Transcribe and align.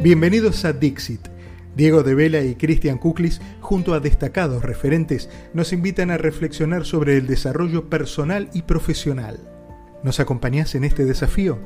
Bienvenidos 0.00 0.64
a 0.64 0.72
Dixit. 0.72 1.26
Diego 1.74 2.04
de 2.04 2.14
Vela 2.14 2.44
y 2.44 2.54
Cristian 2.54 2.98
Kuklis, 2.98 3.40
junto 3.60 3.94
a 3.94 4.00
destacados 4.00 4.62
referentes, 4.62 5.28
nos 5.54 5.72
invitan 5.72 6.12
a 6.12 6.16
reflexionar 6.16 6.86
sobre 6.86 7.16
el 7.16 7.26
desarrollo 7.26 7.90
personal 7.90 8.48
y 8.54 8.62
profesional. 8.62 9.40
¿Nos 10.04 10.20
acompañás 10.20 10.76
en 10.76 10.84
este 10.84 11.04
desafío? 11.04 11.58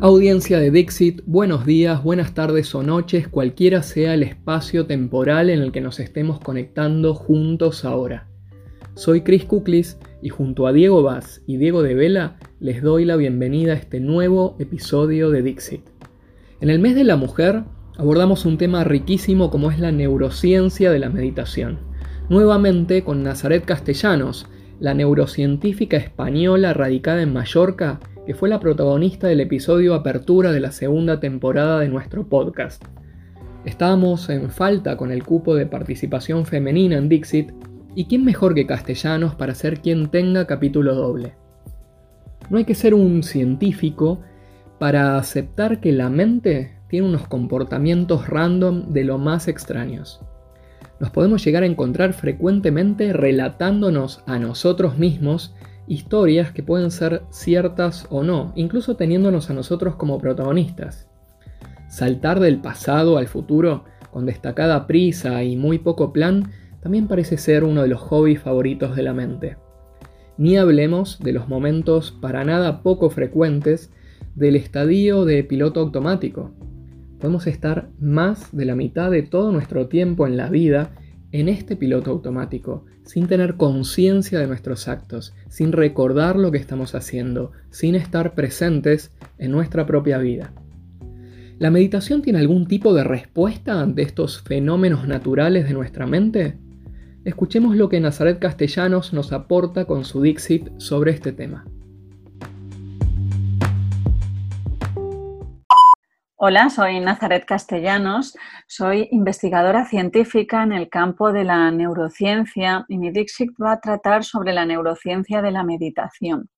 Audiencia 0.00 0.58
de 0.60 0.70
Dixit, 0.70 1.20
buenos 1.26 1.66
días, 1.66 2.02
buenas 2.02 2.32
tardes 2.32 2.74
o 2.74 2.82
noches, 2.82 3.28
cualquiera 3.28 3.82
sea 3.82 4.14
el 4.14 4.22
espacio 4.22 4.86
temporal 4.86 5.50
en 5.50 5.60
el 5.60 5.72
que 5.72 5.82
nos 5.82 6.00
estemos 6.00 6.40
conectando 6.40 7.14
juntos 7.14 7.84
ahora. 7.84 8.28
Soy 8.96 9.20
Chris 9.20 9.44
Kuklis 9.44 9.98
y 10.22 10.30
junto 10.30 10.66
a 10.66 10.72
Diego 10.72 11.02
Vaz 11.02 11.42
y 11.46 11.58
Diego 11.58 11.82
de 11.82 11.94
Vela 11.94 12.38
les 12.60 12.80
doy 12.80 13.04
la 13.04 13.16
bienvenida 13.16 13.74
a 13.74 13.76
este 13.76 14.00
nuevo 14.00 14.56
episodio 14.58 15.28
de 15.28 15.42
Dixit. 15.42 15.82
En 16.62 16.70
el 16.70 16.78
mes 16.78 16.94
de 16.94 17.04
la 17.04 17.16
mujer 17.16 17.64
abordamos 17.98 18.46
un 18.46 18.56
tema 18.56 18.84
riquísimo 18.84 19.50
como 19.50 19.70
es 19.70 19.80
la 19.80 19.92
neurociencia 19.92 20.90
de 20.90 20.98
la 20.98 21.10
meditación. 21.10 21.78
Nuevamente 22.30 23.04
con 23.04 23.22
Nazaret 23.22 23.66
Castellanos, 23.66 24.46
la 24.80 24.94
neurocientífica 24.94 25.98
española 25.98 26.72
radicada 26.72 27.20
en 27.20 27.34
Mallorca, 27.34 28.00
que 28.26 28.34
fue 28.34 28.48
la 28.48 28.60
protagonista 28.60 29.26
del 29.26 29.40
episodio 29.40 29.92
Apertura 29.92 30.52
de 30.52 30.60
la 30.60 30.72
segunda 30.72 31.20
temporada 31.20 31.80
de 31.80 31.88
nuestro 31.88 32.26
podcast. 32.26 32.82
Estábamos 33.66 34.30
en 34.30 34.48
falta 34.50 34.96
con 34.96 35.12
el 35.12 35.22
cupo 35.22 35.54
de 35.54 35.66
participación 35.66 36.46
femenina 36.46 36.96
en 36.96 37.10
Dixit 37.10 37.52
¿Y 37.96 38.04
quién 38.04 38.26
mejor 38.26 38.54
que 38.54 38.66
castellanos 38.66 39.34
para 39.36 39.54
ser 39.54 39.80
quien 39.80 40.08
tenga 40.08 40.46
capítulo 40.46 40.94
doble? 40.94 41.32
No 42.50 42.58
hay 42.58 42.66
que 42.66 42.74
ser 42.74 42.92
un 42.92 43.22
científico 43.22 44.20
para 44.78 45.16
aceptar 45.16 45.80
que 45.80 45.92
la 45.92 46.10
mente 46.10 46.76
tiene 46.90 47.08
unos 47.08 47.26
comportamientos 47.26 48.28
random 48.28 48.92
de 48.92 49.02
lo 49.02 49.16
más 49.16 49.48
extraños. 49.48 50.20
Nos 51.00 51.08
podemos 51.08 51.42
llegar 51.42 51.62
a 51.62 51.66
encontrar 51.66 52.12
frecuentemente 52.12 53.14
relatándonos 53.14 54.22
a 54.26 54.38
nosotros 54.38 54.98
mismos 54.98 55.54
historias 55.86 56.52
que 56.52 56.62
pueden 56.62 56.90
ser 56.90 57.22
ciertas 57.30 58.06
o 58.10 58.22
no, 58.22 58.52
incluso 58.56 58.96
teniéndonos 58.96 59.48
a 59.48 59.54
nosotros 59.54 59.96
como 59.96 60.18
protagonistas. 60.18 61.08
Saltar 61.88 62.40
del 62.40 62.58
pasado 62.58 63.16
al 63.16 63.26
futuro 63.26 63.84
con 64.10 64.26
destacada 64.26 64.86
prisa 64.86 65.42
y 65.44 65.56
muy 65.56 65.78
poco 65.78 66.12
plan 66.12 66.50
también 66.80 67.08
parece 67.08 67.36
ser 67.36 67.64
uno 67.64 67.82
de 67.82 67.88
los 67.88 68.00
hobbies 68.00 68.40
favoritos 68.40 68.96
de 68.96 69.02
la 69.02 69.12
mente. 69.14 69.56
Ni 70.38 70.56
hablemos 70.56 71.18
de 71.18 71.32
los 71.32 71.48
momentos 71.48 72.12
para 72.12 72.44
nada 72.44 72.82
poco 72.82 73.10
frecuentes 73.10 73.90
del 74.34 74.56
estadio 74.56 75.24
de 75.24 75.42
piloto 75.44 75.80
automático. 75.80 76.52
Podemos 77.18 77.46
estar 77.46 77.88
más 77.98 78.54
de 78.54 78.66
la 78.66 78.76
mitad 78.76 79.10
de 79.10 79.22
todo 79.22 79.50
nuestro 79.50 79.88
tiempo 79.88 80.26
en 80.26 80.36
la 80.36 80.50
vida 80.50 80.92
en 81.32 81.48
este 81.48 81.76
piloto 81.76 82.10
automático, 82.10 82.84
sin 83.04 83.26
tener 83.26 83.56
conciencia 83.56 84.38
de 84.38 84.46
nuestros 84.46 84.88
actos, 84.88 85.34
sin 85.48 85.72
recordar 85.72 86.36
lo 86.36 86.50
que 86.50 86.58
estamos 86.58 86.94
haciendo, 86.94 87.52
sin 87.70 87.94
estar 87.94 88.34
presentes 88.34 89.12
en 89.38 89.50
nuestra 89.50 89.86
propia 89.86 90.18
vida. 90.18 90.52
¿La 91.58 91.70
meditación 91.70 92.20
tiene 92.20 92.38
algún 92.38 92.66
tipo 92.66 92.92
de 92.92 93.04
respuesta 93.04 93.80
ante 93.80 94.02
estos 94.02 94.42
fenómenos 94.42 95.08
naturales 95.08 95.66
de 95.66 95.72
nuestra 95.72 96.06
mente? 96.06 96.58
Escuchemos 97.26 97.74
lo 97.74 97.88
que 97.88 97.98
Nazaret 97.98 98.38
Castellanos 98.38 99.12
nos 99.12 99.32
aporta 99.32 99.84
con 99.84 100.04
su 100.04 100.22
Dixit 100.22 100.70
sobre 100.78 101.10
este 101.10 101.32
tema. 101.32 101.66
Hola, 106.38 106.68
soy 106.68 107.00
Nazaret 107.00 107.46
Castellanos, 107.46 108.36
soy 108.66 109.08
investigadora 109.10 109.86
científica 109.86 110.62
en 110.62 110.72
el 110.72 110.90
campo 110.90 111.32
de 111.32 111.44
la 111.44 111.70
neurociencia 111.70 112.84
y 112.88 112.98
mi 112.98 113.10
Dixit 113.10 113.52
va 113.58 113.72
a 113.72 113.80
tratar 113.80 114.22
sobre 114.22 114.52
la 114.52 114.66
neurociencia 114.66 115.40
de 115.40 115.50
la 115.50 115.62
meditación. 115.62 116.50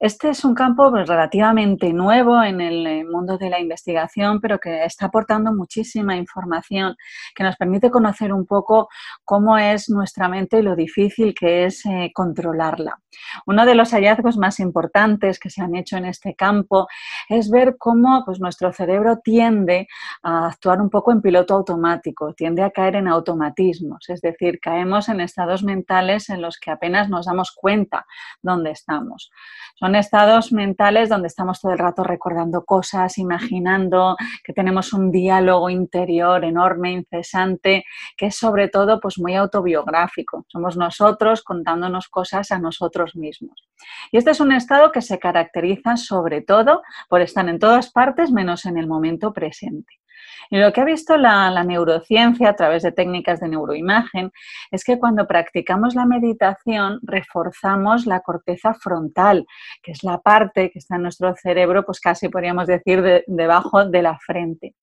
Este 0.00 0.30
es 0.30 0.44
un 0.44 0.54
campo 0.54 0.90
pues, 0.90 1.06
relativamente 1.06 1.92
nuevo 1.92 2.42
en 2.42 2.60
el 2.60 3.06
mundo 3.06 3.38
de 3.38 3.48
la 3.48 3.60
investigación, 3.60 4.40
pero 4.40 4.58
que 4.58 4.84
está 4.84 5.06
aportando 5.06 5.54
muchísima 5.54 6.16
información 6.16 6.96
que 7.36 7.44
nos 7.44 7.56
permite 7.56 7.88
conocer 7.88 8.32
un 8.32 8.44
poco 8.44 8.88
cómo 9.24 9.56
es 9.56 9.88
nuestra 9.88 10.28
mente 10.28 10.58
y 10.58 10.62
lo 10.62 10.74
difícil 10.74 11.32
que 11.32 11.66
es 11.66 11.86
eh, 11.86 12.10
controlarla. 12.12 13.00
Uno 13.46 13.64
de 13.64 13.76
los 13.76 13.92
hallazgos 13.92 14.36
más 14.36 14.58
importantes 14.58 15.38
que 15.38 15.50
se 15.50 15.62
han 15.62 15.76
hecho 15.76 15.96
en 15.96 16.06
este 16.06 16.34
campo 16.34 16.88
es 17.28 17.50
ver 17.50 17.76
cómo 17.78 18.22
pues, 18.24 18.40
nuestro 18.40 18.72
cerebro 18.72 19.18
tiende 19.18 19.88
a 20.22 20.46
actuar 20.48 20.80
un 20.80 20.90
poco 20.90 21.12
en 21.12 21.20
piloto 21.20 21.54
automático, 21.54 22.34
tiende 22.34 22.62
a 22.62 22.70
caer 22.70 22.96
en 22.96 23.08
automatismos, 23.08 24.08
es 24.08 24.20
decir, 24.20 24.58
caemos 24.60 25.08
en 25.08 25.20
estados 25.20 25.62
mentales 25.62 26.30
en 26.30 26.42
los 26.42 26.58
que 26.58 26.70
apenas 26.70 27.08
nos 27.08 27.26
damos 27.26 27.52
cuenta 27.52 28.06
dónde 28.42 28.70
estamos. 28.70 29.30
Son 29.74 29.94
estados 29.96 30.52
mentales 30.52 31.08
donde 31.08 31.28
estamos 31.28 31.60
todo 31.60 31.72
el 31.72 31.78
rato 31.78 32.04
recordando 32.04 32.64
cosas, 32.64 33.18
imaginando 33.18 34.16
que 34.44 34.52
tenemos 34.52 34.92
un 34.92 35.10
diálogo 35.10 35.70
interior 35.70 36.44
enorme, 36.44 36.92
incesante, 36.92 37.84
que 38.16 38.26
es 38.26 38.36
sobre 38.36 38.68
todo 38.68 39.00
pues 39.00 39.18
muy 39.18 39.34
autobiográfico. 39.34 40.44
Somos 40.48 40.76
nosotros 40.76 41.42
contándonos 41.42 42.08
cosas 42.08 42.52
a 42.52 42.58
nosotros 42.58 43.16
mismos. 43.16 43.62
Y 44.10 44.18
este 44.18 44.30
es 44.30 44.40
un 44.40 44.52
estado 44.52 44.92
que 44.92 45.02
se 45.02 45.18
caracteriza 45.18 45.96
sobre 45.96 46.42
todo 46.42 46.82
por 47.12 47.20
estar 47.20 47.46
en 47.46 47.58
todas 47.58 47.92
partes 47.92 48.32
menos 48.32 48.64
en 48.64 48.78
el 48.78 48.86
momento 48.86 49.34
presente. 49.34 50.01
Y 50.50 50.58
lo 50.58 50.72
que 50.72 50.80
ha 50.80 50.84
visto 50.84 51.16
la, 51.16 51.50
neurociencia 51.64 52.50
a 52.50 52.56
través 52.56 52.82
de 52.82 52.92
técnicas 52.92 53.40
de 53.40 53.48
neuroimagen 53.48 54.32
es 54.70 54.84
que 54.84 54.98
cuando 54.98 55.26
practicamos 55.26 55.94
la 55.94 56.04
meditación 56.04 57.00
reforzamos 57.02 58.06
la 58.06 58.20
corteza 58.20 58.74
frontal, 58.74 59.46
que 59.82 59.92
es 59.92 60.02
la 60.04 60.18
parte 60.18 60.70
que 60.70 60.78
está 60.78 60.96
en 60.96 61.02
nuestro 61.02 61.34
cerebro, 61.34 61.84
pues 61.84 62.00
casi 62.00 62.28
podríamos 62.28 62.66
decir 62.66 63.24
debajo 63.26 63.86
de 63.86 64.02
la 64.02 64.18
frente. 64.18 64.74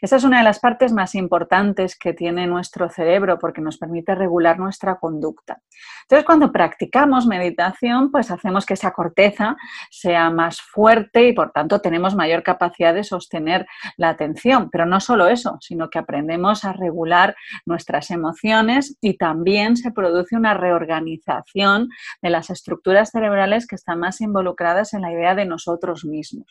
Esa 0.00 0.16
es 0.16 0.24
una 0.24 0.38
de 0.38 0.44
las 0.44 0.60
partes 0.60 0.92
más 0.92 1.14
importantes 1.14 1.98
que 1.98 2.12
tiene 2.12 2.46
nuestro 2.46 2.88
cerebro 2.88 3.38
porque 3.38 3.60
nos 3.60 3.78
permite 3.78 4.14
regular 4.14 4.58
nuestra 4.58 4.96
conducta. 4.96 5.60
Entonces, 6.02 6.24
cuando 6.24 6.52
practicamos 6.52 7.26
meditación, 7.26 8.10
pues 8.10 8.30
hacemos 8.30 8.64
que 8.64 8.74
esa 8.74 8.92
corteza 8.92 9.56
sea 9.90 10.30
más 10.30 10.60
fuerte 10.60 11.28
y 11.28 11.32
por 11.32 11.50
tanto 11.50 11.80
tenemos 11.80 12.14
mayor 12.14 12.42
capacidad 12.42 12.94
de 12.94 13.04
sostener 13.04 13.66
la 13.96 14.10
atención, 14.10 14.70
pero 14.70 14.85
no 14.86 15.00
solo 15.00 15.28
eso, 15.28 15.58
sino 15.60 15.90
que 15.90 15.98
aprendemos 15.98 16.64
a 16.64 16.72
regular 16.72 17.34
nuestras 17.64 18.10
emociones 18.10 18.96
y 19.00 19.16
también 19.16 19.76
se 19.76 19.92
produce 19.92 20.36
una 20.36 20.54
reorganización 20.54 21.88
de 22.22 22.30
las 22.30 22.50
estructuras 22.50 23.10
cerebrales 23.10 23.66
que 23.66 23.74
están 23.74 24.00
más 24.00 24.20
involucradas 24.20 24.94
en 24.94 25.02
la 25.02 25.12
idea 25.12 25.34
de 25.34 25.46
nosotros 25.46 26.04
mismos. 26.04 26.46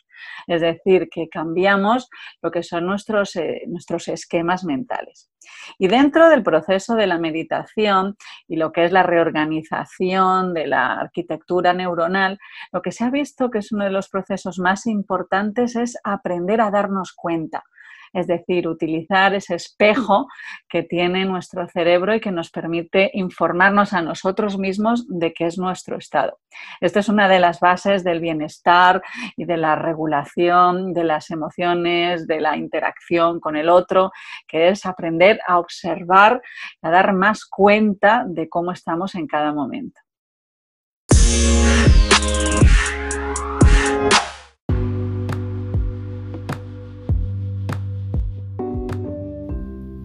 Es 0.46 0.60
decir, 0.60 1.08
que 1.10 1.28
cambiamos 1.28 2.08
lo 2.42 2.50
que 2.50 2.62
son 2.62 2.86
nuestros, 2.86 3.36
eh, 3.36 3.62
nuestros 3.66 4.08
esquemas 4.08 4.64
mentales. 4.64 5.30
Y 5.78 5.88
dentro 5.88 6.28
del 6.28 6.42
proceso 6.42 6.94
de 6.94 7.06
la 7.06 7.18
meditación 7.18 8.16
y 8.48 8.56
lo 8.56 8.72
que 8.72 8.84
es 8.84 8.92
la 8.92 9.02
reorganización 9.02 10.54
de 10.54 10.66
la 10.66 10.94
arquitectura 10.94 11.72
neuronal, 11.72 12.38
lo 12.72 12.82
que 12.82 12.92
se 12.92 13.04
ha 13.04 13.10
visto 13.10 13.50
que 13.50 13.58
es 13.58 13.72
uno 13.72 13.84
de 13.84 13.90
los 13.90 14.08
procesos 14.08 14.58
más 14.58 14.86
importantes 14.86 15.76
es 15.76 15.96
aprender 16.04 16.60
a 16.60 16.70
darnos 16.70 17.12
cuenta 17.12 17.64
es 18.12 18.26
decir, 18.26 18.68
utilizar 18.68 19.34
ese 19.34 19.54
espejo 19.54 20.26
que 20.68 20.82
tiene 20.82 21.24
nuestro 21.24 21.66
cerebro 21.68 22.14
y 22.14 22.20
que 22.20 22.32
nos 22.32 22.50
permite 22.50 23.10
informarnos 23.14 23.92
a 23.92 24.02
nosotros 24.02 24.58
mismos 24.58 25.06
de 25.08 25.32
qué 25.32 25.46
es 25.46 25.58
nuestro 25.58 25.96
estado. 25.96 26.38
Esta 26.80 27.00
es 27.00 27.08
una 27.08 27.28
de 27.28 27.40
las 27.40 27.60
bases 27.60 28.04
del 28.04 28.20
bienestar 28.20 29.02
y 29.36 29.44
de 29.44 29.56
la 29.56 29.76
regulación 29.76 30.92
de 30.92 31.04
las 31.04 31.30
emociones, 31.30 32.26
de 32.26 32.40
la 32.40 32.56
interacción 32.56 33.40
con 33.40 33.56
el 33.56 33.68
otro, 33.68 34.12
que 34.46 34.68
es 34.68 34.86
aprender 34.86 35.40
a 35.46 35.58
observar, 35.58 36.40
a 36.82 36.90
dar 36.90 37.12
más 37.12 37.44
cuenta 37.44 38.24
de 38.26 38.48
cómo 38.48 38.72
estamos 38.72 39.14
en 39.14 39.26
cada 39.26 39.52
momento. 39.52 40.00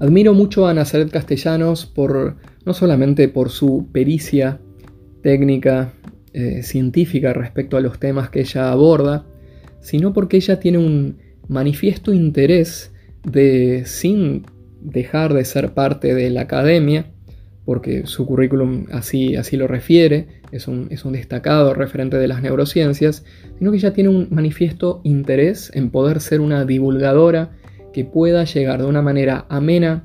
Admiro 0.02 0.34
mucho 0.34 0.66
a 0.66 0.74
Nazaret 0.74 1.12
Castellanos 1.12 1.86
por 1.86 2.36
no 2.66 2.74
solamente 2.74 3.28
por 3.28 3.52
su 3.52 3.88
pericia 3.92 4.60
técnica, 5.22 5.94
eh, 6.34 6.64
científica 6.64 7.34
respecto 7.34 7.78
a 7.78 7.82
los 7.82 8.00
temas 8.00 8.32
que 8.32 8.40
ella 8.40 8.72
aborda, 8.72 9.28
sino 9.80 10.12
porque 10.12 10.38
ella 10.38 10.60
tiene 10.60 10.80
un 10.80 11.20
manifiesto 11.48 12.14
interés 12.14 12.92
de, 13.22 13.84
sin 13.86 14.48
dejar 14.82 15.36
de 15.36 15.46
ser 15.46 15.76
parte 15.76 16.16
de 16.16 16.32
la 16.32 16.42
academia, 16.42 17.06
porque 17.64 18.08
su 18.08 18.26
currículum 18.26 18.88
así, 18.92 19.36
así 19.36 19.56
lo 19.56 19.68
refiere, 19.68 20.42
es 20.52 20.68
un, 20.68 20.88
es 20.90 21.06
un 21.06 21.14
destacado 21.14 21.76
referente 21.76 22.18
de 22.18 22.28
las 22.28 22.42
neurociencias, 22.42 23.24
sino 23.60 23.70
que 23.70 23.78
ella 23.78 23.94
tiene 23.94 24.10
un 24.10 24.30
manifiesto 24.32 25.02
interés 25.04 25.70
en 25.76 25.92
poder 25.92 26.22
ser 26.22 26.42
una 26.42 26.66
divulgadora 26.66 27.52
que 27.94 28.06
pueda 28.06 28.44
llegar 28.44 28.82
de 28.82 28.88
una 28.88 29.02
manera 29.02 29.46
amena, 29.50 30.04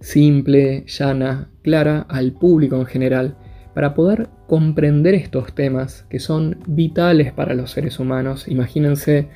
simple, 0.00 0.84
llana, 0.86 1.50
clara 1.62 2.06
al 2.08 2.32
público 2.32 2.76
en 2.76 2.86
general, 2.86 3.36
para 3.74 3.94
poder 3.94 4.28
comprender 4.46 5.14
estos 5.14 5.54
temas 5.54 6.04
que 6.08 6.18
son 6.18 6.58
vitales 6.66 7.32
para 7.32 7.54
los 7.54 7.70
seres 7.70 7.98
humanos. 8.00 8.48
Imagínense 8.48 9.28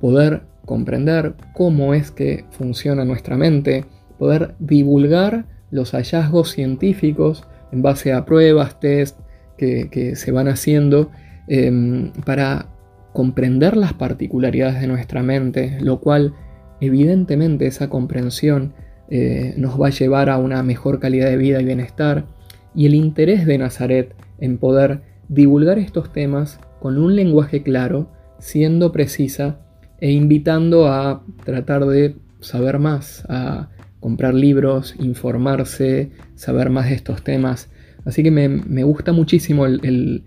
poder 0.00 0.42
comprender 0.64 1.34
cómo 1.52 1.94
es 1.94 2.10
que 2.10 2.44
funciona 2.50 3.04
nuestra 3.04 3.36
mente, 3.36 3.84
poder 4.18 4.54
divulgar 4.58 5.46
los 5.70 5.92
hallazgos 5.92 6.50
científicos 6.50 7.44
en 7.72 7.82
base 7.82 8.12
a 8.12 8.24
pruebas, 8.24 8.80
test 8.80 9.18
que, 9.58 10.12
se 10.16 10.32
van 10.32 10.48
haciendo 10.48 11.10
em, 11.48 12.12
para 12.24 12.66
comprender 13.12 13.76
las 13.76 13.94
particularidades 13.94 14.80
de 14.80 14.86
nuestra 14.86 15.22
mente, 15.22 15.78
lo 15.80 16.00
cual 16.00 16.34
evidentemente 16.80 17.66
esa 17.66 17.88
comprensión 17.88 18.74
eh, 19.08 19.54
nos 19.56 19.80
va 19.80 19.88
a 19.88 19.90
llevar 19.90 20.30
a 20.30 20.38
una 20.38 20.62
mejor 20.62 20.98
calidad 20.98 21.28
de 21.28 21.36
vida 21.36 21.60
y 21.60 21.64
bienestar, 21.64 22.26
y 22.74 22.86
el 22.86 22.94
interés 22.94 23.46
de 23.46 23.58
Nazaret 23.58 24.14
en 24.38 24.58
poder 24.58 25.00
divulgar 25.28 25.78
estos 25.78 26.12
temas 26.12 26.60
con 26.80 26.98
un 26.98 27.16
lenguaje 27.16 27.62
claro, 27.62 28.10
siendo 28.38 28.92
precisa 28.92 29.60
e 30.00 30.10
invitando 30.10 30.88
a 30.88 31.22
tratar 31.44 31.86
de 31.86 32.16
saber 32.40 32.78
más, 32.78 33.24
a 33.28 33.70
comprar 34.00 34.34
libros, 34.34 34.94
informarse, 35.00 36.10
saber 36.34 36.70
más 36.70 36.88
de 36.88 36.94
estos 36.94 37.22
temas. 37.22 37.70
Así 38.04 38.22
que 38.22 38.30
me, 38.30 38.84
gusta 38.84 39.12
muchísimo 39.12 39.66
el, 39.66 40.24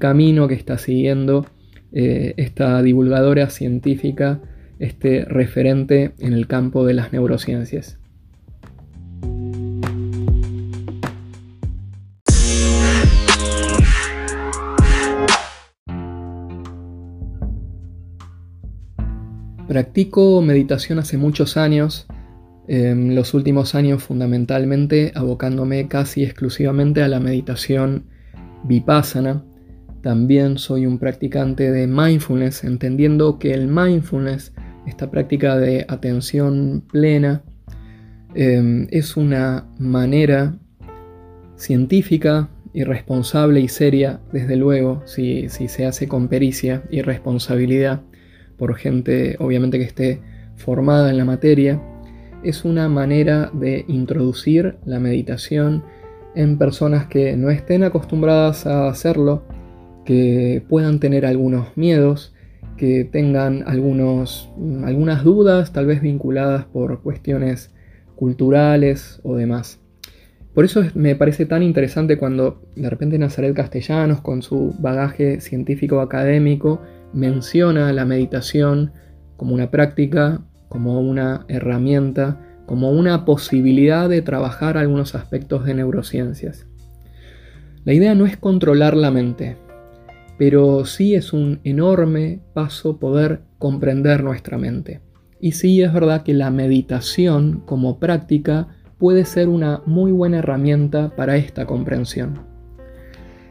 camino 0.00 0.48
que 0.48 0.54
está 0.54 0.78
siguiendo 0.78 1.46
eh, 1.92 2.34
esta 2.38 2.82
divulgadora 2.82 3.50
científica, 3.50 4.40
este 4.80 5.24
referente 5.24 6.12
en 6.18 6.32
el 6.32 6.48
campo 6.48 6.84
de 6.84 6.94
las 6.94 7.12
neurociencias. 7.12 8.00
Practico 19.68 20.42
meditación 20.42 20.98
hace 20.98 21.16
muchos 21.16 21.56
años, 21.56 22.08
en 22.66 23.14
los 23.14 23.34
últimos 23.34 23.76
años 23.76 24.02
fundamentalmente 24.02 25.12
abocándome 25.14 25.86
casi 25.86 26.24
exclusivamente 26.24 27.04
a 27.04 27.08
la 27.08 27.20
meditación 27.20 28.06
vipassana. 28.64 29.44
También 30.02 30.58
soy 30.58 30.86
un 30.86 30.98
practicante 30.98 31.70
de 31.70 31.86
mindfulness, 31.86 32.64
entendiendo 32.64 33.38
que 33.38 33.52
el 33.52 33.68
mindfulness, 33.68 34.52
esta 34.86 35.10
práctica 35.10 35.56
de 35.56 35.84
atención 35.88 36.84
plena, 36.90 37.42
em, 38.34 38.86
es 38.90 39.16
una 39.16 39.66
manera 39.78 40.56
científica 41.56 42.48
y 42.72 42.84
responsable 42.84 43.60
y 43.60 43.68
seria, 43.68 44.20
desde 44.32 44.56
luego, 44.56 45.02
si 45.06 45.48
se 45.48 45.86
hace 45.86 46.08
con 46.08 46.28
pericia 46.28 46.84
y 46.90 47.02
responsabilidad, 47.02 48.02
por 48.56 48.74
gente 48.76 49.36
obviamente 49.38 49.78
que 49.78 49.84
esté 49.84 50.20
formada 50.56 51.10
en 51.10 51.16
la 51.16 51.24
materia, 51.24 51.80
es 52.42 52.64
una 52.64 52.88
manera 52.88 53.50
de 53.52 53.84
introducir 53.88 54.76
la 54.84 54.98
meditación 54.98 55.82
en 56.34 56.58
personas 56.58 57.06
que 57.06 57.36
no 57.36 57.50
estén 57.50 57.82
acostumbradas 57.82 58.66
a 58.66 58.88
hacerlo, 58.88 59.42
que 60.04 60.62
puedan 60.68 61.00
tener 61.00 61.26
algunos 61.26 61.76
miedos, 61.76 62.34
que 62.80 63.04
tengan 63.04 63.62
algunos, 63.66 64.48
algunas 64.86 65.22
dudas, 65.22 65.70
tal 65.70 65.84
vez 65.84 66.00
vinculadas 66.00 66.64
por 66.64 67.02
cuestiones 67.02 67.74
culturales 68.16 69.20
o 69.22 69.36
demás. 69.36 69.80
Por 70.54 70.64
eso 70.64 70.82
me 70.94 71.14
parece 71.14 71.44
tan 71.44 71.62
interesante 71.62 72.16
cuando 72.16 72.62
de 72.76 72.88
repente 72.88 73.18
Nazaret 73.18 73.54
Castellanos, 73.54 74.22
con 74.22 74.40
su 74.40 74.74
bagaje 74.78 75.42
científico 75.42 76.00
académico, 76.00 76.80
menciona 77.12 77.92
la 77.92 78.06
meditación 78.06 78.92
como 79.36 79.52
una 79.52 79.70
práctica, 79.70 80.40
como 80.70 81.02
una 81.02 81.44
herramienta, 81.48 82.40
como 82.64 82.92
una 82.92 83.26
posibilidad 83.26 84.08
de 84.08 84.22
trabajar 84.22 84.78
algunos 84.78 85.14
aspectos 85.14 85.66
de 85.66 85.74
neurociencias. 85.74 86.66
La 87.84 87.92
idea 87.92 88.14
no 88.14 88.24
es 88.24 88.38
controlar 88.38 88.96
la 88.96 89.10
mente, 89.10 89.58
pero 90.40 90.86
sí 90.86 91.14
es 91.14 91.34
un 91.34 91.60
enorme 91.64 92.40
paso 92.54 92.98
poder 92.98 93.42
comprender 93.58 94.24
nuestra 94.24 94.56
mente. 94.56 95.02
Y 95.38 95.52
sí 95.52 95.82
es 95.82 95.92
verdad 95.92 96.22
que 96.22 96.32
la 96.32 96.50
meditación 96.50 97.62
como 97.66 97.98
práctica 97.98 98.68
puede 98.96 99.26
ser 99.26 99.50
una 99.50 99.82
muy 99.84 100.12
buena 100.12 100.38
herramienta 100.38 101.14
para 101.14 101.36
esta 101.36 101.66
comprensión. 101.66 102.40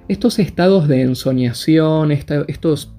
Estos 0.08 0.40
estados 0.40 0.88
de 0.88 1.04
ensoñación, 1.04 2.12
estos 2.12 2.92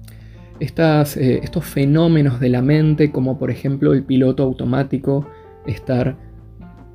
eh, 0.61 1.41
estos 1.43 1.65
fenómenos 1.65 2.39
de 2.39 2.47
la 2.47 2.61
mente, 2.61 3.11
como 3.11 3.37
por 3.37 3.51
ejemplo 3.51 3.91
el 3.91 4.05
piloto 4.05 4.43
automático, 4.43 5.27
estar 5.67 6.15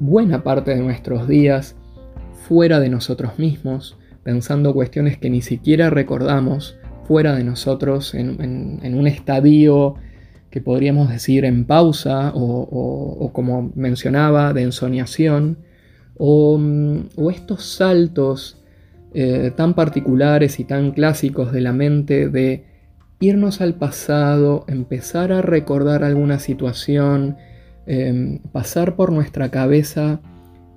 buena 0.00 0.42
parte 0.42 0.74
de 0.74 0.80
nuestros 0.80 1.28
días 1.28 1.76
fuera 2.48 2.80
de 2.80 2.88
nosotros 2.88 3.38
mismos, 3.38 3.98
pensando 4.22 4.72
cuestiones 4.72 5.18
que 5.18 5.28
ni 5.28 5.42
siquiera 5.42 5.90
recordamos, 5.90 6.78
fuera 7.06 7.34
de 7.34 7.44
nosotros, 7.44 8.14
en, 8.14 8.94
un 8.94 9.06
estadio 9.06 9.94
que 10.50 10.60
podríamos 10.60 11.08
decir 11.08 11.44
en 11.44 11.64
pausa 11.64 12.32
o, 12.34 13.30
como 13.32 13.70
mencionaba, 13.74 14.52
de 14.52 14.62
ensoñación, 14.62 15.58
o, 16.18 16.58
mm, 16.58 17.08
estos 17.30 17.64
saltos 17.64 18.62
eh, 19.14 19.52
tan 19.56 19.74
particulares 19.74 20.58
y 20.60 20.64
tan 20.64 20.92
clásicos 20.92 21.52
de 21.52 21.60
la 21.60 21.72
mente 21.72 22.28
de 22.28 22.64
irnos 23.20 23.60
al 23.60 23.74
pasado, 23.74 24.64
empezar 24.68 25.32
a 25.32 25.42
recordar 25.42 26.04
alguna 26.04 26.38
situación, 26.38 27.36
em, 27.86 28.40
pasar 28.52 28.96
por 28.96 29.12
nuestra 29.12 29.50
cabeza 29.50 30.20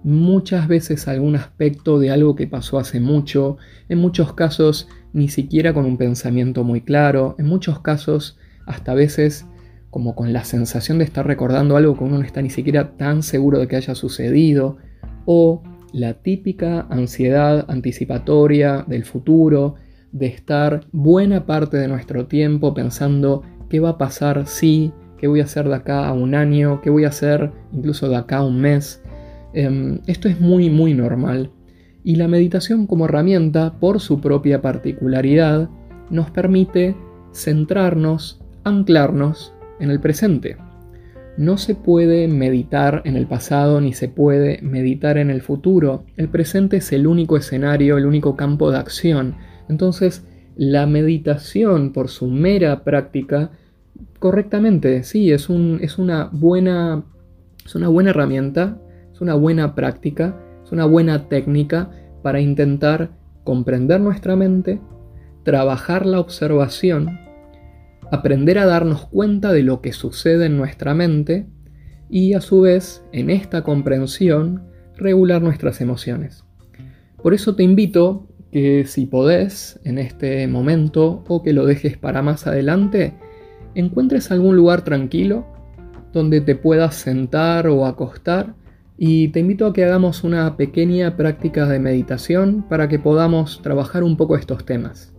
muchas 0.04 0.68
veces 0.68 1.07
algún 1.07 1.36
aspecto 1.36 2.00
de 2.00 2.12
algo 2.12 2.36
que 2.36 2.48
pasó 2.48 2.80
hace 2.80 3.00
mucho, 3.00 3.58
en 3.89 4.00
muchos 4.00 4.34
casos 4.34 4.88
ni 5.13 5.27
siquiera 5.27 5.74
con 5.74 5.86
un 5.86 5.98
pensamiento 5.98 6.63
muy 6.63 6.82
claro, 6.82 7.36
en 7.38 7.48
muchos 7.48 7.79
casos 7.79 8.38
hasta 8.65 8.94
veces 8.94 9.46
como 9.89 10.15
con 10.15 10.34
la 10.34 10.44
sensación 10.44 11.00
de 11.00 11.03
estar 11.06 11.25
recordando 11.25 11.75
algo 11.75 11.98
que 11.98 12.03
uno 12.03 12.20
no 12.20 12.24
está 12.24 12.41
ni 12.41 12.50
siquiera 12.50 12.96
tan 12.96 13.24
seguro 13.24 13.60
de 13.60 13.68
que 13.68 13.75
haya 13.75 13.96
sucedido, 13.96 14.77
o 15.25 15.63
la 15.94 16.13
típica 16.13 16.82
ansiedad 16.89 17.65
anticipatoria 17.68 18.86
del 18.88 19.06
futuro, 19.06 19.75
de 20.12 20.27
estar 20.27 20.86
buena 20.91 21.46
parte 21.46 21.77
de 21.77 21.88
nuestro 21.88 22.27
tiempo 22.27 22.74
pensando 22.74 23.44
qué 23.70 23.79
va 23.79 23.89
a 23.89 23.98
pasar 23.98 24.48
si, 24.48 24.91
qué 25.18 25.27
voy 25.27 25.41
a 25.41 25.44
hacer 25.44 25.68
de 25.68 25.75
acá 25.75 26.08
a 26.08 26.13
un 26.13 26.36
año, 26.36 26.82
qué 26.82 26.89
voy 26.89 27.06
a 27.06 27.10
hacer 27.10 27.51
incluso 27.72 28.10
de 28.10 28.15
acá 28.15 28.38
a 28.38 28.46
un 28.46 28.62
mes. 28.62 29.03
Em, 29.53 30.00
esto 30.08 30.27
es 30.27 30.39
muy 30.39 30.70
muy 30.70 30.94
normal. 30.94 31.51
Y 32.03 32.15
la 32.15 32.27
meditación 32.27 32.88
como 32.88 33.06
herramienta, 33.06 33.79
por 33.79 34.00
su 34.00 34.22
propia 34.22 34.62
particularidad, 34.62 35.70
nos 36.10 36.32
permite 36.32 36.96
centrarnos, 37.34 38.41
anclarnos 38.63 39.53
en 39.79 39.91
el 39.91 40.00
presente. 40.00 40.58
No 41.38 41.58
se 41.58 41.75
puede 41.75 42.27
meditar 42.27 43.01
en 43.06 43.15
el 43.15 43.27
pasado 43.27 43.79
ni 43.79 43.94
se 43.94 44.10
puede 44.10 44.62
meditar 44.62 45.18
en 45.18 45.29
el 45.29 45.41
futuro. 45.41 46.03
El 46.18 46.29
presente 46.29 46.77
es 46.77 46.91
el 46.91 47.08
único 47.08 47.38
escenario, 47.38 47.98
el 47.98 48.06
único 48.06 48.36
campo 48.36 48.72
de 48.72 48.77
acción 48.77 49.36
entonces, 49.70 50.25
la 50.58 50.88
meditación 50.88 51.94
por 51.94 52.10
su 52.10 52.27
mera 52.27 52.84
práctica, 52.84 53.51
correctamente, 54.18 55.03
sí, 55.03 55.32
es, 55.32 55.48
es, 55.79 55.98
una 55.98 56.29
buena, 56.34 57.06
es 57.65 57.75
una 57.75 57.88
buena 57.88 58.10
herramienta, 58.10 58.82
es 59.19 59.21
una 59.21 59.33
buena 59.33 59.75
práctica, 59.75 60.33
es 60.63 60.71
una 60.71 60.85
buena 60.85 61.27
técnica 61.27 61.91
para 62.23 62.39
intentar 62.39 63.11
comprender 63.43 63.99
nuestra 63.99 64.38
mente, 64.38 64.79
trabajar 65.43 66.05
la 66.05 66.21
observación, 66.21 67.19
aprender 68.13 68.57
a 68.57 68.65
darnos 68.65 69.07
cuenta 69.07 69.51
de 69.51 69.63
lo 69.63 69.81
que 69.81 69.91
sucede 69.91 70.45
en 70.45 70.55
nuestra 70.55 70.93
mente 70.93 71.47
y 72.09 72.33
a 72.33 72.39
su 72.39 72.61
vez, 72.61 73.03
en 73.11 73.29
esta 73.29 73.61
comprensión, 73.61 74.63
regular 74.95 75.41
nuestras 75.41 75.81
emociones. 75.81 76.45
Por 77.21 77.33
eso 77.33 77.57
te 77.57 77.63
invito 77.63 78.25
que 78.53 78.85
si 78.85 79.05
podés 79.05 79.81
en 79.83 79.97
este 79.97 80.47
momento 80.47 81.25
o 81.27 81.43
que 81.43 81.51
lo 81.51 81.65
dejes 81.65 81.97
para 81.97 82.21
más 82.21 82.47
adelante, 82.47 83.15
encuentres 83.75 84.31
algún 84.31 84.55
lugar 84.55 84.85
tranquilo 84.85 85.45
donde 86.13 86.39
te 86.39 86.55
puedas 86.55 86.95
sentar 86.95 87.67
o 87.67 87.85
acostar 87.85 88.55
y 89.01 89.29
te 89.29 89.39
invito 89.39 89.65
a 89.65 89.72
que 89.72 89.86
hagamos 89.86 90.25
una 90.25 90.58
pequeña 90.58 91.15
práctica 91.15 91.65
de 91.65 91.79
meditación 91.79 92.65
para 92.68 92.89
que 92.89 93.00
podamos 93.00 93.62
trabajar 93.62 94.03
un 94.03 94.18
poco 94.18 94.36
estos 94.36 94.65
temas. 94.65 95.15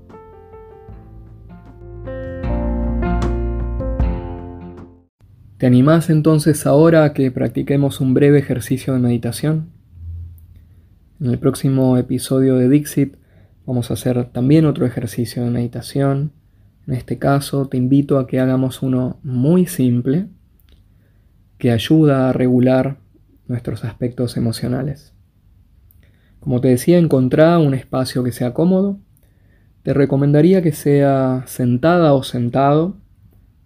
¿Te 5.56 5.66
animás 5.66 6.10
entonces 6.10 6.66
ahora 6.66 7.04
a 7.04 7.14
que 7.14 7.30
practiquemos 7.30 8.02
un 8.02 8.12
breve 8.12 8.38
ejercicio 8.38 8.92
de 8.92 9.00
meditación? 9.00 9.70
En 11.18 11.30
el 11.30 11.38
próximo 11.38 11.96
episodio 11.96 12.56
de 12.56 12.68
Dixit 12.68 13.16
vamos 13.64 13.90
a 13.90 13.94
hacer 13.94 14.26
también 14.26 14.66
otro 14.66 14.84
ejercicio 14.84 15.42
de 15.42 15.50
meditación. 15.50 16.32
En 16.86 16.92
este 16.92 17.18
caso 17.18 17.66
te 17.66 17.78
invito 17.78 18.18
a 18.18 18.26
que 18.26 18.40
hagamos 18.40 18.82
uno 18.82 19.20
muy 19.22 19.64
simple 19.64 20.26
que 21.56 21.70
ayuda 21.70 22.28
a 22.28 22.32
regular 22.34 22.99
nuestros 23.50 23.84
aspectos 23.84 24.36
emocionales. 24.36 25.12
Como 26.38 26.60
te 26.60 26.68
decía, 26.68 26.98
encontrar 26.98 27.58
un 27.58 27.74
espacio 27.74 28.22
que 28.22 28.32
sea 28.32 28.54
cómodo. 28.54 28.98
Te 29.82 29.92
recomendaría 29.92 30.62
que 30.62 30.72
sea 30.72 31.42
sentada 31.46 32.14
o 32.14 32.22
sentado 32.22 32.96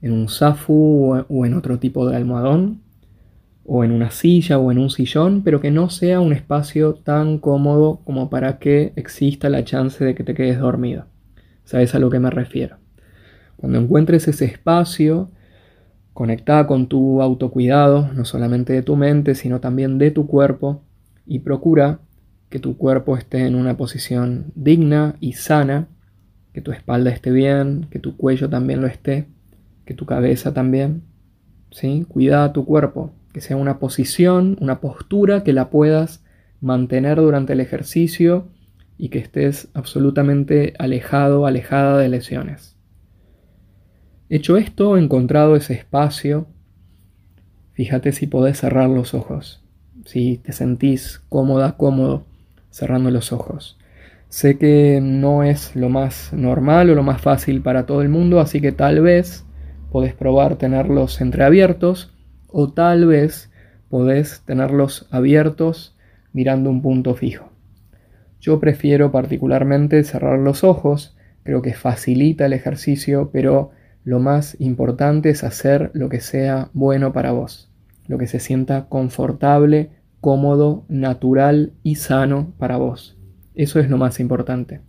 en 0.01 0.13
un 0.13 0.29
zafu 0.29 1.25
o 1.29 1.47
en 1.47 1.55
otro 1.55 1.79
tipo 1.79 2.09
de 2.09 2.17
almohadón, 2.17 2.81
o 3.67 3.85
en 3.85 3.93
una 3.93 4.11
silla 4.11 4.59
o 4.59 4.73
en 4.73 4.79
un 4.79 4.91
sillón, 4.91 5.43
pero 5.43 5.61
que 5.61 5.71
no 5.71 5.91
sea 5.91 6.21
un 6.21 6.33
espacio 6.33 6.95
tan 6.95 7.39
cómodo 7.39 8.01
como 8.05 8.31
para 8.31 8.59
que 8.59 8.93
exista 8.97 9.49
la 9.49 9.65
chance 9.65 10.05
de 10.05 10.15
que 10.15 10.25
te 10.25 10.35
quedes 10.35 10.59
dormido. 10.59 11.07
¿Sabes 11.65 11.95
a 11.95 11.99
lo 11.99 12.11
que 12.11 12.21
me 12.21 12.31
refiero? 12.31 12.77
Cuando 13.57 13.79
encuentres 13.79 14.29
ese 14.29 14.47
espacio, 14.47 15.31
Conecta 16.15 16.67
con 16.69 16.87
tu 16.87 17.21
autocuidado, 17.21 18.11
no 18.13 18.25
solamente 18.25 18.73
de 18.73 18.83
tu 18.83 18.97
mente, 18.97 19.35
sino 19.35 19.61
también 19.61 19.99
de 19.99 20.13
tu 20.13 20.29
cuerpo, 20.29 20.81
y 21.27 21.41
procura 21.41 21.99
que 22.49 22.61
tu 22.61 22.77
cuerpo 22.77 23.17
esté 23.17 23.47
en 23.47 23.57
una 23.57 23.77
posición 23.77 24.53
digna 24.55 25.17
y 25.19 25.33
sana, 25.33 25.89
que 26.53 26.61
tu 26.61 26.71
espalda 26.71 27.11
esté 27.11 27.33
bien, 27.33 27.89
que 27.91 27.99
tu 27.99 28.17
cuello 28.17 28.49
también 28.49 28.81
lo 28.81 28.87
esté, 28.87 29.27
que 29.85 29.95
tu 29.95 30.07
cabeza 30.07 30.55
también. 30.55 31.03
¿sí? 31.73 32.07
Cuida 32.09 32.53
tu 32.53 32.65
cuerpo, 32.65 33.13
que 33.33 33.41
sea 33.41 33.57
una 33.57 33.81
posición, 33.81 34.57
una 34.61 34.81
postura 34.81 35.43
que 35.43 35.53
la 35.53 35.69
puedas 35.69 36.23
mantener 36.61 37.17
durante 37.19 37.55
el 37.55 37.61
ejercicio 37.61 38.47
y 38.97 39.09
que 39.09 39.19
estés 39.19 39.69
absolutamente 39.75 40.75
alejado, 40.79 41.47
alejada 41.47 41.99
de 41.99 42.09
lesiones. 42.09 42.74
Hecho 44.35 44.57
esto, 44.57 44.99
encontrado 44.99 45.55
ese 45.55 45.75
espacio, 45.75 46.49
fíjate 47.75 48.11
si 48.11 48.27
podés 48.27 48.59
cerrar 48.59 48.91
los 48.91 49.15
ojos, 49.15 49.63
si 50.07 50.39
te 50.39 50.51
sentís 50.51 51.23
cómoda, 51.29 51.77
cómodo 51.77 52.27
cerrando 52.69 53.13
los 53.13 53.33
ojos. 53.33 53.79
Sé 54.29 54.59
que 54.59 54.99
no 55.01 55.45
es 55.45 55.77
lo 55.77 55.89
más 55.89 56.33
normal 56.33 56.91
o 56.91 56.97
lo 56.97 57.05
más 57.05 57.21
fácil 57.21 57.63
para 57.63 57.87
todo 57.87 58.03
el 58.03 58.09
mundo, 58.09 58.41
así 58.41 58.61
que 58.61 58.73
tal 58.73 59.03
vez 59.03 59.45
podés 59.93 60.15
probar 60.15 60.57
tenerlos 60.57 61.21
entreabiertos 61.21 62.13
o 62.49 62.73
tal 62.73 63.07
vez 63.07 63.53
podés 63.89 64.43
tenerlos 64.45 65.07
abiertos 65.13 65.97
mirando 66.33 66.71
un 66.71 66.83
punto 66.83 67.15
fijo. 67.15 67.53
Yo 68.41 68.59
prefiero 68.59 69.13
particularmente 69.13 70.03
cerrar 70.03 70.41
los 70.41 70.65
ojos, 70.65 71.17
creo 71.45 71.63
que 71.63 71.75
facilita 71.75 72.47
el 72.47 72.53
ejercicio, 72.53 73.31
pero 73.33 73.71
lo 74.05 74.21
más 74.21 74.61
importante 74.61 75.31
es 75.31 75.45
hacer 75.45 75.91
lo 75.95 76.11
que 76.11 76.21
sea 76.21 76.69
bueno 76.75 77.15
para 77.15 77.33
vos, 77.33 77.71
lo 78.07 78.19
que 78.19 78.27
se 78.27 78.39
sienta 78.39 78.87
confortable, 78.91 79.91
cómodo, 80.21 80.85
natural 80.89 81.73
y 81.83 81.95
sano 81.95 82.53
para 82.59 82.77
vos. 82.77 83.17
Eso 83.55 83.81
es 83.81 83.89
lo 83.89 83.97
más 83.97 84.21
importante. 84.21 84.83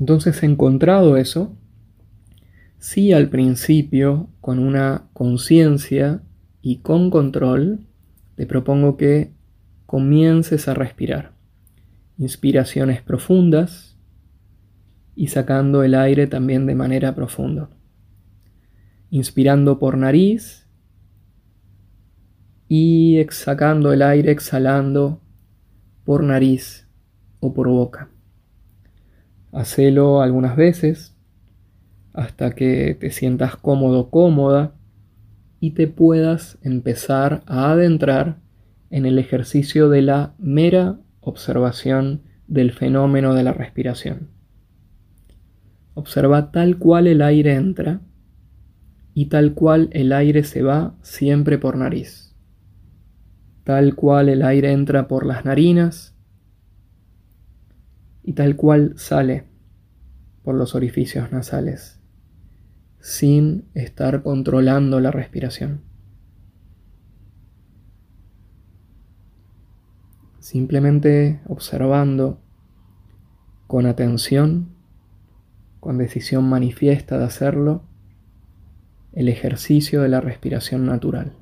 Entonces, 0.00 0.42
encontrado 0.42 1.16
eso, 1.16 1.56
sí 2.78 3.12
al 3.12 3.28
principio, 3.28 4.28
con 4.40 4.58
una 4.58 5.04
conciencia 5.12 6.22
y 6.62 6.78
con 6.78 7.10
control, 7.10 7.86
te 8.34 8.44
propongo 8.44 8.96
que 8.96 9.32
comiences 9.86 10.66
a 10.66 10.74
respirar. 10.74 11.32
Inspiraciones 12.18 13.02
profundas 13.02 13.96
y 15.14 15.28
sacando 15.28 15.84
el 15.84 15.94
aire 15.94 16.26
también 16.26 16.66
de 16.66 16.74
manera 16.74 17.14
profunda 17.14 17.70
inspirando 19.10 19.78
por 19.78 19.96
nariz 19.96 20.66
y 22.68 23.20
sacando 23.30 23.92
el 23.92 24.02
aire, 24.02 24.30
exhalando 24.30 25.20
por 26.04 26.22
nariz 26.22 26.88
o 27.40 27.52
por 27.52 27.68
boca. 27.68 28.10
Hacelo 29.52 30.22
algunas 30.22 30.56
veces 30.56 31.16
hasta 32.12 32.52
que 32.52 32.96
te 32.98 33.10
sientas 33.10 33.56
cómodo, 33.56 34.10
cómoda 34.10 34.74
y 35.58 35.72
te 35.72 35.88
puedas 35.88 36.58
empezar 36.62 37.42
a 37.46 37.72
adentrar 37.72 38.38
en 38.90 39.06
el 39.06 39.18
ejercicio 39.18 39.88
de 39.88 40.02
la 40.02 40.34
mera 40.38 41.00
observación 41.20 42.22
del 42.46 42.72
fenómeno 42.72 43.34
de 43.34 43.44
la 43.44 43.52
respiración. 43.52 44.28
Observa 45.94 46.50
tal 46.50 46.78
cual 46.78 47.06
el 47.06 47.22
aire 47.22 47.54
entra 47.54 48.00
y 49.14 49.26
tal 49.26 49.54
cual 49.54 49.90
el 49.92 50.12
aire 50.12 50.44
se 50.44 50.62
va 50.62 50.94
siempre 51.02 51.58
por 51.58 51.76
nariz. 51.76 52.34
Tal 53.64 53.94
cual 53.94 54.28
el 54.28 54.42
aire 54.42 54.72
entra 54.72 55.08
por 55.08 55.26
las 55.26 55.44
narinas 55.44 56.14
y 58.22 58.32
tal 58.34 58.56
cual 58.56 58.94
sale 58.96 59.44
por 60.42 60.54
los 60.54 60.74
orificios 60.74 61.30
nasales, 61.32 62.00
sin 63.00 63.68
estar 63.74 64.22
controlando 64.22 65.00
la 65.00 65.10
respiración. 65.10 65.82
Simplemente 70.38 71.40
observando 71.46 72.40
con 73.66 73.86
atención, 73.86 74.70
con 75.78 75.98
decisión 75.98 76.48
manifiesta 76.48 77.18
de 77.18 77.24
hacerlo, 77.24 77.84
el 79.12 79.28
ejercicio 79.28 80.02
de 80.02 80.08
la 80.08 80.20
respiración 80.20 80.86
natural. 80.86 81.32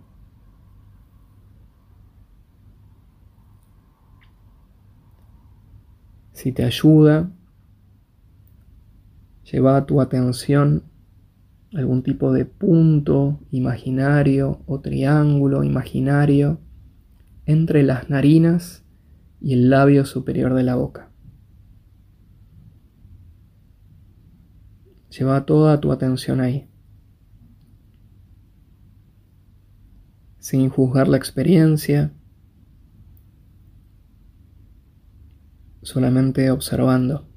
Si 6.33 6.53
te 6.53 6.65
ayuda, 6.65 7.31
lleva 9.51 9.87
tu 9.87 10.01
atención 10.01 10.85
a 11.75 11.79
algún 11.79 12.03
tipo 12.03 12.33
de 12.33 12.45
punto 12.45 13.41
imaginario 13.51 14.63
o 14.67 14.81
triángulo 14.81 15.65
imaginario 15.65 16.61
entre 17.45 17.83
las 17.83 18.09
narinas 18.09 18.85
y 19.41 19.55
el 19.55 19.69
labio 19.69 20.05
superior 20.05 20.55
de 20.55 20.63
la 20.63 20.77
boca. 20.77 21.11
Lleva 25.11 25.45
toda 25.45 25.81
tu 25.81 25.91
atención 25.91 26.41
ahí. 26.41 26.68
Sin 30.49 30.71
juzgar 30.71 31.09
la 31.09 31.19
experiencia, 31.19 32.11
solamente 35.83 36.51
observando. 36.51 37.29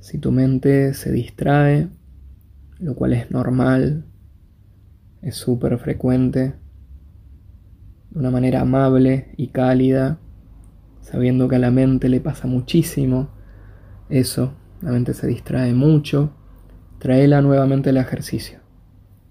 Si 0.00 0.18
tu 0.18 0.32
mente 0.32 0.92
se 0.92 1.12
distrae, 1.12 1.88
lo 2.80 2.96
cual 2.96 3.12
es 3.12 3.30
normal, 3.30 4.06
es 5.22 5.36
súper 5.36 5.78
frecuente, 5.78 6.54
de 8.10 8.18
una 8.18 8.32
manera 8.32 8.62
amable 8.62 9.32
y 9.36 9.50
cálida, 9.50 10.18
sabiendo 11.06 11.46
que 11.46 11.54
a 11.54 11.60
la 11.60 11.70
mente 11.70 12.08
le 12.08 12.20
pasa 12.20 12.48
muchísimo 12.48 13.28
eso, 14.08 14.54
la 14.82 14.90
mente 14.90 15.14
se 15.14 15.28
distrae 15.28 15.72
mucho, 15.72 16.32
tráela 16.98 17.40
nuevamente 17.42 17.90
al 17.90 17.98
ejercicio, 17.98 18.58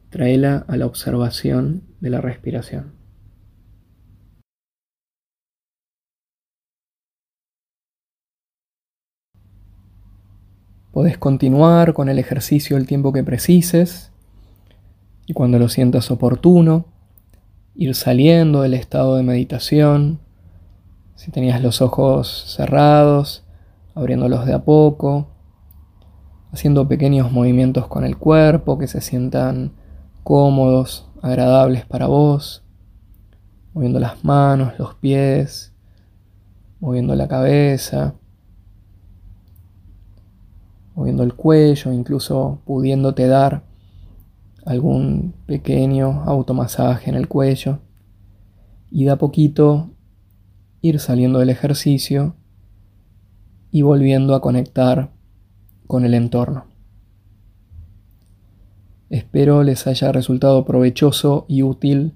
tráela 0.10 0.64
a 0.70 0.78
la 0.78 0.86
observación 0.86 1.84
de 2.00 2.10
la 2.12 2.22
respiración. 2.22 2.94
Podés 10.94 11.18
continuar 11.18 11.94
con 11.94 12.08
el 12.08 12.20
ejercicio 12.20 12.78
el 12.78 12.88
tiempo 12.88 13.12
que 13.12 13.26
precises 13.26 14.14
y 15.26 15.34
cuando 15.34 15.60
lo 15.60 15.68
sientas 15.68 16.10
oportuno, 16.10 16.86
ir 17.76 17.94
saliendo 17.96 18.62
del 18.62 18.76
estado 18.76 19.18
de 19.18 19.24
meditación 19.24 20.25
si 21.16 21.32
tenías 21.32 21.62
los 21.62 21.82
ojos 21.82 22.46
cerrados, 22.56 23.46
abriéndolos 23.96 24.46
de 24.46 24.54
a 24.54 24.64
poco, 24.64 25.28
haciendo 26.52 26.88
pequeños 26.88 27.32
movimientos 27.32 27.88
con 27.88 28.06
el 28.06 28.18
cuerpo 28.18 28.78
que 28.78 28.88
se 28.88 29.02
sientan 29.02 29.74
cómodos, 30.24 31.10
agradables 31.22 31.86
para 31.86 32.08
vos, 32.08 32.64
moviendo 33.74 34.00
las 34.00 34.24
manos, 34.24 34.74
los 34.78 34.96
pies, 34.96 35.74
moviendo 36.80 37.16
la 37.16 37.28
cabeza, 37.28 38.16
moviendo 40.96 41.24
el 41.24 41.34
cuello, 41.34 41.92
incluso 41.92 42.60
pudiéndote 42.66 43.28
dar 43.28 43.64
algún 44.66 45.34
pequeño 45.46 46.24
automasaje 46.26 47.10
en 47.10 47.16
el 47.16 47.28
cuello. 47.28 47.80
Y 48.92 49.06
de 49.06 49.12
a 49.12 49.18
poquito 49.18 49.90
ir 50.86 51.00
saliendo 51.00 51.40
del 51.40 51.50
ejercicio 51.50 52.36
y 53.72 53.82
volviendo 53.82 54.36
a 54.36 54.42
conectar 54.42 55.12
con 55.88 56.06
el 56.06 56.14
entorno. 56.14 56.68
Espero 59.10 59.64
les 59.64 59.88
haya 59.88 60.12
resultado 60.12 60.64
provechoso 60.64 61.46
y 61.48 61.64
útil 61.64 62.14